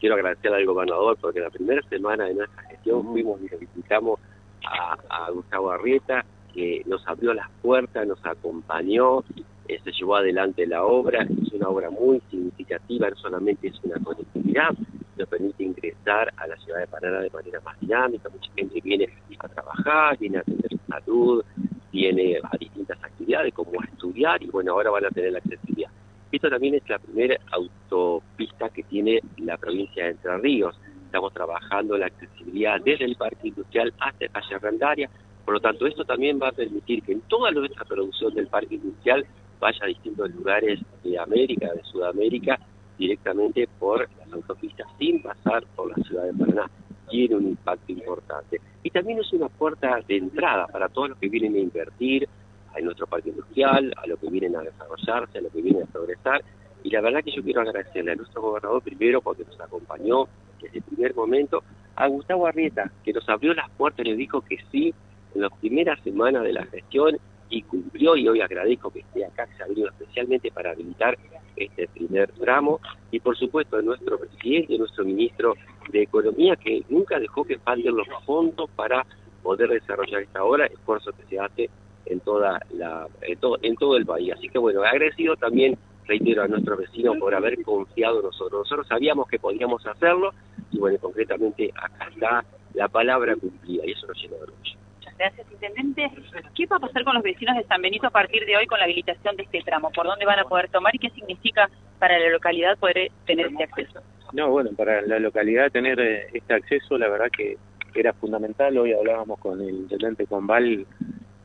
Quiero 0.00 0.14
agradecerle 0.14 0.58
al 0.58 0.66
gobernador 0.66 1.16
porque 1.20 1.40
la 1.40 1.50
primera 1.50 1.82
semana 1.88 2.24
de 2.24 2.34
nuestra 2.34 2.62
gestión 2.64 3.04
fuimos 3.04 3.40
y 3.40 3.56
visitamos 3.56 4.20
a, 4.66 4.96
a 5.08 5.30
Gustavo 5.30 5.70
Arrieta, 5.70 6.24
que 6.56 6.82
nos 6.86 7.06
abrió 7.06 7.34
las 7.34 7.50
puertas, 7.60 8.06
nos 8.06 8.24
acompañó, 8.24 9.22
eh, 9.68 9.78
se 9.84 9.92
llevó 9.92 10.16
adelante 10.16 10.66
la 10.66 10.84
obra. 10.84 11.22
Es 11.24 11.52
una 11.52 11.68
obra 11.68 11.90
muy 11.90 12.20
significativa, 12.30 13.10
no 13.10 13.16
solamente 13.16 13.68
es 13.68 13.78
una 13.84 14.02
conectividad, 14.02 14.70
nos 15.18 15.28
permite 15.28 15.64
ingresar 15.64 16.32
a 16.36 16.46
la 16.46 16.56
ciudad 16.56 16.80
de 16.80 16.86
Paraná 16.86 17.20
de 17.20 17.30
manera 17.30 17.60
más 17.60 17.78
dinámica. 17.80 18.30
Mucha 18.30 18.50
gente 18.56 18.80
viene 18.80 19.08
a 19.38 19.48
trabajar, 19.48 20.18
viene 20.18 20.38
a 20.38 20.40
atender 20.40 20.70
salud, 20.88 21.44
viene 21.92 22.38
a 22.42 22.56
distintas 22.56 23.02
actividades 23.04 23.52
como 23.52 23.78
a 23.80 23.84
estudiar 23.84 24.42
y 24.42 24.46
bueno, 24.46 24.72
ahora 24.72 24.90
van 24.90 25.04
a 25.04 25.10
tener 25.10 25.32
la 25.32 25.38
accesibilidad. 25.38 25.90
Esto 26.32 26.48
también 26.48 26.74
es 26.74 26.88
la 26.88 26.98
primera 26.98 27.36
autopista 27.52 28.68
que 28.70 28.82
tiene 28.82 29.20
la 29.38 29.56
provincia 29.56 30.04
de 30.04 30.10
Entre 30.10 30.38
Ríos. 30.38 30.78
Estamos 31.04 31.32
trabajando 31.32 31.96
la 31.96 32.06
accesibilidad 32.06 32.80
desde 32.80 33.04
el 33.04 33.16
parque 33.16 33.48
industrial 33.48 33.92
hasta 34.00 34.28
calle 34.28 34.54
arrendaria. 34.54 35.10
Por 35.46 35.54
lo 35.54 35.60
tanto, 35.60 35.86
esto 35.86 36.04
también 36.04 36.40
va 36.42 36.48
a 36.48 36.52
permitir 36.52 37.04
que 37.04 37.12
en 37.12 37.20
toda 37.22 37.52
nuestra 37.52 37.84
producción 37.84 38.34
del 38.34 38.48
parque 38.48 38.74
industrial 38.74 39.24
vaya 39.60 39.78
a 39.80 39.86
distintos 39.86 40.28
lugares 40.34 40.80
de 41.04 41.16
América, 41.16 41.72
de 41.72 41.84
Sudamérica, 41.84 42.58
directamente 42.98 43.68
por 43.78 44.08
las 44.18 44.32
autopistas 44.32 44.88
sin 44.98 45.22
pasar 45.22 45.64
por 45.76 45.96
la 45.96 46.04
ciudad 46.04 46.24
de 46.24 46.34
Paraná. 46.34 46.68
Tiene 47.08 47.36
un 47.36 47.46
impacto 47.46 47.92
importante. 47.92 48.60
Y 48.82 48.90
también 48.90 49.20
es 49.20 49.32
una 49.32 49.48
puerta 49.48 50.00
de 50.08 50.16
entrada 50.16 50.66
para 50.66 50.88
todos 50.88 51.10
los 51.10 51.18
que 51.18 51.28
vienen 51.28 51.54
a 51.54 51.58
invertir 51.58 52.28
en 52.74 52.84
nuestro 52.84 53.06
parque 53.06 53.30
industrial, 53.30 53.94
a 53.96 54.06
los 54.08 54.18
que 54.18 54.28
vienen 54.28 54.56
a 54.56 54.62
desarrollarse, 54.62 55.38
a 55.38 55.42
los 55.42 55.52
que 55.52 55.62
vienen 55.62 55.84
a 55.84 55.86
progresar. 55.86 56.42
Y 56.82 56.90
la 56.90 57.00
verdad 57.00 57.22
que 57.22 57.30
yo 57.30 57.44
quiero 57.44 57.60
agradecerle 57.60 58.10
a 58.10 58.16
nuestro 58.16 58.42
gobernador 58.42 58.82
primero 58.82 59.22
porque 59.22 59.44
nos 59.44 59.60
acompañó 59.60 60.26
desde 60.60 60.78
el 60.78 60.82
primer 60.82 61.14
momento, 61.14 61.62
a 61.94 62.08
Gustavo 62.08 62.48
Arrieta, 62.48 62.90
que 63.04 63.12
nos 63.12 63.28
abrió 63.28 63.54
las 63.54 63.70
puertas 63.70 64.04
y 64.04 64.08
nos 64.10 64.18
dijo 64.18 64.40
que 64.40 64.58
sí 64.72 64.92
en 65.36 65.42
las 65.42 65.52
primeras 65.58 66.00
semanas 66.02 66.42
de 66.42 66.52
la 66.52 66.64
gestión 66.66 67.18
y 67.48 67.62
cumplió 67.62 68.16
y 68.16 68.28
hoy 68.28 68.40
agradezco 68.40 68.90
que 68.90 69.00
esté 69.00 69.24
acá, 69.24 69.46
que 69.46 69.54
se 69.54 69.62
abrió 69.62 69.88
especialmente 69.88 70.50
para 70.50 70.72
habilitar 70.72 71.16
este 71.56 71.88
primer 71.88 72.30
tramo 72.32 72.80
y 73.10 73.20
por 73.20 73.36
supuesto 73.36 73.76
a 73.76 73.82
nuestro 73.82 74.18
presidente, 74.18 74.76
nuestro 74.76 75.04
ministro 75.04 75.54
de 75.90 76.02
Economía 76.02 76.56
que 76.56 76.82
nunca 76.88 77.18
dejó 77.18 77.44
que 77.44 77.58
falten 77.58 77.96
los 77.96 78.08
fondos 78.24 78.68
para 78.70 79.06
poder 79.42 79.70
desarrollar 79.70 80.22
esta 80.22 80.42
obra, 80.42 80.66
esfuerzo 80.66 81.12
que 81.12 81.24
se 81.28 81.38
hace 81.38 81.70
en 82.06 82.20
toda 82.20 82.60
la 82.74 83.06
en 83.22 83.38
todo, 83.38 83.58
en 83.62 83.76
todo 83.76 83.96
el 83.96 84.04
país. 84.04 84.32
Así 84.32 84.48
que 84.48 84.58
bueno, 84.58 84.82
agradecido 84.82 85.36
también, 85.36 85.78
reitero, 86.06 86.42
a 86.42 86.48
nuestros 86.48 86.78
vecinos 86.78 87.16
por 87.18 87.34
haber 87.34 87.62
confiado 87.62 88.18
en 88.18 88.26
nosotros. 88.26 88.60
Nosotros 88.64 88.88
sabíamos 88.88 89.28
que 89.28 89.38
podíamos 89.38 89.86
hacerlo 89.86 90.32
y 90.72 90.78
bueno, 90.78 90.98
concretamente 90.98 91.70
acá 91.76 92.08
está 92.12 92.44
la 92.74 92.88
palabra 92.88 93.34
cumplida 93.36 93.86
y 93.86 93.92
eso 93.92 94.06
nos 94.06 94.20
llena 94.20 94.36
de 94.36 94.42
orgullo. 94.42 94.85
Gracias, 95.18 95.46
Intendente. 95.50 96.10
¿Qué 96.54 96.66
va 96.66 96.76
a 96.76 96.80
pasar 96.80 97.02
con 97.04 97.14
los 97.14 97.22
vecinos 97.22 97.56
de 97.56 97.64
San 97.64 97.80
Benito 97.80 98.06
a 98.06 98.10
partir 98.10 98.44
de 98.44 98.56
hoy 98.56 98.66
con 98.66 98.78
la 98.78 98.84
habilitación 98.84 99.36
de 99.36 99.44
este 99.44 99.60
tramo? 99.62 99.90
¿Por 99.90 100.06
dónde 100.06 100.26
van 100.26 100.38
a 100.38 100.44
poder 100.44 100.68
tomar 100.68 100.94
y 100.94 100.98
qué 100.98 101.10
significa 101.10 101.68
para 101.98 102.18
la 102.18 102.28
localidad 102.28 102.76
poder 102.78 103.10
tener 103.24 103.46
este 103.46 103.64
acceso? 103.64 104.00
No, 104.32 104.50
bueno, 104.50 104.70
para 104.76 105.00
la 105.02 105.18
localidad 105.18 105.70
tener 105.70 105.98
eh, 106.00 106.26
este 106.34 106.52
acceso, 106.54 106.98
la 106.98 107.08
verdad 107.08 107.30
que 107.34 107.56
era 107.94 108.12
fundamental. 108.12 108.76
Hoy 108.76 108.92
hablábamos 108.92 109.38
con 109.38 109.60
el 109.62 109.70
intendente 109.70 110.26
Conval 110.26 110.84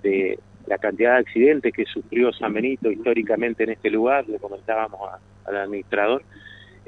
de 0.04 0.38
la 0.68 0.78
cantidad 0.78 1.14
de 1.14 1.20
accidentes 1.20 1.74
que 1.74 1.86
sufrió 1.86 2.34
San 2.34 2.54
Benito 2.54 2.92
históricamente 2.92 3.64
en 3.64 3.70
este 3.72 3.90
lugar, 3.90 4.28
le 4.28 4.38
comentábamos 4.40 5.00
a- 5.10 5.20
al 5.50 5.56
administrador, 5.58 6.24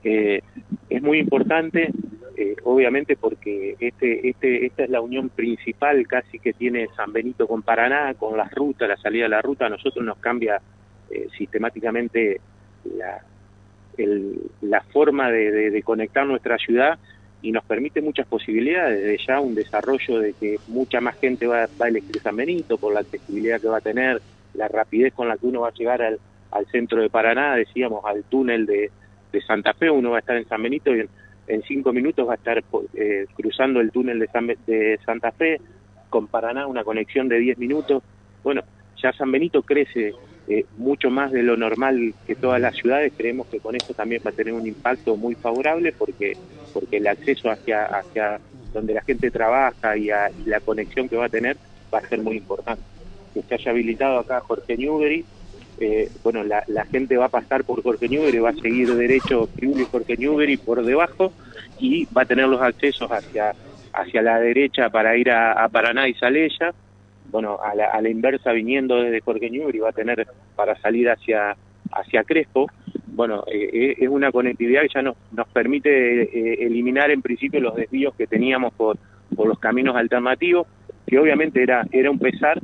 eh, 0.04 0.42
es 0.90 1.02
muy 1.02 1.20
importante, 1.20 1.90
eh, 2.36 2.56
obviamente 2.64 3.18
porque 3.18 3.76
este, 3.80 4.30
este, 4.30 4.66
esta 4.66 4.84
es 4.84 4.90
la 4.90 5.02
unión 5.02 5.30
principal 5.30 6.06
casi 6.08 6.40
que 6.40 6.54
tiene 6.54 6.88
San 6.96 7.12
Benito 7.14 7.48
con 7.48 7.64
Paraná, 7.64 8.14
con 8.16 8.38
las 8.38 8.52
rutas, 8.54 8.90
la 8.90 8.98
salida 8.98 9.24
de 9.26 9.30
la 9.30 9.42
ruta, 9.42 9.68
a 9.68 9.70
nosotros 9.70 10.06
nos 10.06 10.20
cambia 10.20 10.62
eh, 11.10 11.28
sistemáticamente 11.38 12.42
la, 12.84 13.22
el- 13.98 14.52
la 14.62 14.82
forma 14.92 15.32
de, 15.32 15.52
de- 15.52 15.72
de 15.72 15.84
conectar 15.84 16.26
nuestra 16.26 16.58
ciudad 16.58 17.00
y 17.42 17.52
nos 17.52 17.66
permite 17.66 18.02
muchas 18.02 18.28
posibilidades, 18.28 19.02
desde 19.02 19.18
ya 19.28 19.40
un 19.42 19.54
desarrollo 19.56 20.20
de 20.20 20.34
que 20.36 20.60
mucha 20.68 21.02
más 21.02 21.18
gente 21.20 21.46
va, 21.48 21.70
va 21.82 21.86
a 21.86 21.90
elegir 21.90 22.22
San 22.22 22.36
Benito 22.38 22.78
por 22.78 22.94
la 22.94 23.02
accesibilidad 23.02 23.60
que 23.62 23.68
va 23.68 23.78
a 23.78 23.82
tener, 23.82 24.22
la 24.54 24.68
rapidez 24.70 25.14
con 25.14 25.28
la 25.28 25.38
que 25.38 25.46
uno 25.48 25.62
va 25.62 25.70
a 25.70 25.74
llegar 25.74 26.02
al, 26.02 26.20
al 26.52 26.66
centro 26.68 27.02
de 27.02 27.10
Paraná, 27.10 27.56
decíamos, 27.56 28.02
al 28.06 28.24
túnel 28.26 28.66
de, 28.66 28.94
de 29.32 29.42
Santa 29.42 29.74
Fe, 29.74 29.90
uno 29.90 30.12
va 30.12 30.18
a 30.18 30.20
estar 30.20 30.38
en 30.38 30.46
San 30.48 30.64
Benito 30.64 30.96
y 30.96 31.06
en 31.48 31.62
cinco 31.64 31.94
minutos 31.94 32.28
va 32.28 32.34
a 32.34 32.36
estar 32.36 32.58
eh, 32.94 33.26
cruzando 33.34 33.80
el 33.82 33.92
túnel 33.92 34.20
de, 34.20 34.28
San 34.28 34.48
de 34.48 35.00
Santa 35.06 35.32
Fe, 35.34 35.62
con 36.10 36.28
Paraná 36.28 36.68
una 36.68 36.84
conexión 36.84 37.28
de 37.28 37.40
10 37.40 37.58
minutos. 37.58 38.04
Bueno, 38.44 38.62
ya 39.02 39.12
San 39.14 39.32
Benito 39.32 39.64
crece 39.64 40.16
eh, 40.48 40.66
mucho 40.72 41.10
más 41.10 41.32
de 41.32 41.44
lo 41.44 41.58
normal 41.58 42.16
que 42.26 42.36
todas 42.36 42.60
las 42.62 42.76
ciudades, 42.76 43.14
creemos 43.16 43.48
que 43.50 43.62
con 43.62 43.76
esto 43.76 43.94
también 43.94 44.22
va 44.26 44.30
a 44.32 44.34
tener 44.34 44.54
un 44.54 44.68
impacto 44.68 45.18
muy 45.18 45.36
favorable 45.36 45.94
porque 45.94 46.38
porque 46.72 46.98
el 46.98 47.08
acceso 47.08 47.50
hacia 47.50 47.86
hacia 47.86 48.42
donde 48.74 48.94
la 48.96 49.04
gente 49.04 49.30
trabaja 49.32 49.96
y, 49.98 50.10
a- 50.10 50.32
y 50.36 50.46
la 50.46 50.60
conexión 50.62 51.08
que 51.08 51.16
va 51.16 51.26
a 51.26 51.30
tener 51.30 51.60
va 51.94 52.00
a 52.00 52.08
ser 52.10 52.22
muy 52.22 52.38
importante. 52.38 52.84
Que 53.34 53.44
se 53.44 53.56
haya 53.56 53.72
habilitado 53.72 54.18
acá 54.20 54.42
Jorge 54.42 54.76
Newbery, 54.78 55.28
eh, 55.80 56.10
bueno, 56.24 56.44
la, 56.44 56.64
la 56.68 56.86
gente 56.86 57.18
va 57.18 57.26
a 57.26 57.30
pasar 57.30 57.64
por 57.64 57.82
Jorge 57.82 58.08
Newbery, 58.08 58.40
va 58.40 58.50
a 58.50 58.56
seguir 58.56 58.94
derecho 58.96 59.50
y 59.62 59.84
Jorge 59.86 60.18
Newbery 60.18 60.58
por 60.58 60.84
debajo 60.84 61.34
y 61.80 62.06
va 62.06 62.24
a 62.24 62.26
tener 62.26 62.48
los 62.48 62.62
accesos 62.62 63.10
hacia 63.10 63.54
hacia 63.94 64.22
la 64.24 64.40
derecha 64.40 64.90
para 64.90 65.16
ir 65.16 65.30
a, 65.30 65.52
a 65.52 65.70
Paraná 65.70 66.08
y 66.08 66.16
Salella, 66.16 66.74
bueno, 67.30 67.60
a 67.64 67.76
la, 67.76 67.86
a 67.86 68.02
la 68.02 68.10
inversa 68.10 68.52
viniendo 68.52 68.96
desde 68.96 69.22
Jorge 69.22 69.52
Newbery 69.52 69.80
va 69.80 69.90
a 69.90 69.94
tener 69.94 70.28
para 70.56 70.76
salir 70.82 71.10
hacia 71.10 71.56
hacia 71.92 72.24
Crespo, 72.24 72.68
bueno, 73.16 73.44
eh, 73.48 73.70
eh, 73.72 73.96
es 74.00 74.10
una 74.10 74.32
conectividad 74.32 74.82
que 74.82 74.90
ya 74.96 75.02
nos, 75.02 75.16
nos 75.32 75.48
permite 75.50 76.24
eh, 76.24 76.66
eliminar 76.66 77.12
en 77.12 77.22
principio 77.22 77.60
los 77.60 77.76
desvíos 77.76 78.16
que 78.16 78.26
teníamos 78.26 78.74
por, 78.74 78.98
por 79.36 79.48
los 79.48 79.60
caminos 79.60 79.96
alternativos, 79.96 80.68
que 81.06 81.20
obviamente 81.20 81.62
era, 81.62 81.86
era 81.92 82.10
un 82.10 82.18
pesar, 82.18 82.60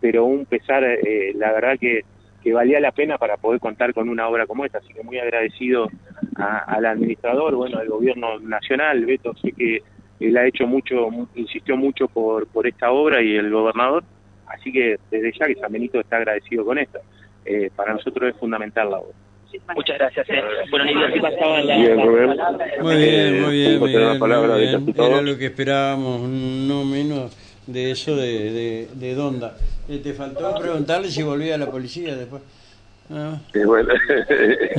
pero 0.00 0.24
un 0.24 0.46
pesar, 0.46 0.84
eh, 0.84 1.32
la 1.34 1.52
verdad 1.52 1.78
que, 1.80 2.02
que 2.48 2.54
valía 2.54 2.80
la 2.80 2.92
pena 2.92 3.18
para 3.18 3.36
poder 3.36 3.60
contar 3.60 3.92
con 3.92 4.08
una 4.08 4.26
obra 4.26 4.46
como 4.46 4.64
esta, 4.64 4.78
así 4.78 4.92
que 4.94 5.02
muy 5.02 5.18
agradecido 5.18 5.88
a- 6.36 6.58
al 6.60 6.86
administrador, 6.86 7.54
bueno, 7.54 7.78
al 7.78 7.88
gobierno 7.88 8.38
nacional, 8.40 9.04
Beto, 9.04 9.34
sé 9.42 9.52
que 9.52 9.82
él 10.20 10.36
ha 10.36 10.46
hecho 10.46 10.66
mucho, 10.66 11.10
mu- 11.10 11.26
insistió 11.34 11.76
mucho 11.76 12.08
por, 12.08 12.46
por 12.48 12.66
esta 12.66 12.90
obra 12.90 13.20
y 13.22 13.36
el 13.36 13.50
gobernador, 13.50 14.02
así 14.46 14.72
que 14.72 14.96
desde 15.10 15.32
ya 15.38 15.46
que 15.46 15.54
San 15.56 15.70
Benito 15.72 16.00
está 16.00 16.16
agradecido 16.16 16.64
con 16.64 16.78
esto. 16.78 16.98
Eh, 17.44 17.70
para 17.76 17.92
nosotros 17.94 18.30
es 18.30 18.36
fundamental 18.40 18.90
la 18.90 18.98
obra. 18.98 19.14
Muchas 19.74 19.98
gracias. 19.98 20.26
eh. 20.28 20.42
Bueno, 20.70 20.84
pasaba 21.22 21.60
la, 21.62 21.76
Bien, 21.78 21.96
la 21.96 22.04
Rubén. 22.04 22.26
palabra. 22.28 22.66
Muy 22.82 22.96
bien, 22.96 23.42
muy 23.42 23.52
bien, 23.52 23.78
muy 23.80 23.92
la 23.92 24.00
bien, 24.08 24.18
palabra 24.18 24.48
muy 24.54 24.60
bien. 24.66 24.94
Era 24.96 25.20
lo 25.22 25.38
que 25.38 25.46
esperábamos, 25.46 26.20
no 26.28 26.84
menos 26.84 27.34
de 27.68 27.90
eso 27.90 28.16
de, 28.16 28.50
de, 28.50 28.88
de 28.94 29.14
Donda. 29.14 29.54
Eh, 29.88 30.00
te 30.02 30.14
faltó 30.14 30.58
preguntarle 30.58 31.10
si 31.10 31.22
volvía 31.22 31.54
a 31.54 31.58
la 31.58 31.70
policía 31.70 32.16
después. 32.16 32.42
Ah. 33.10 33.38
Bueno, 33.54 33.94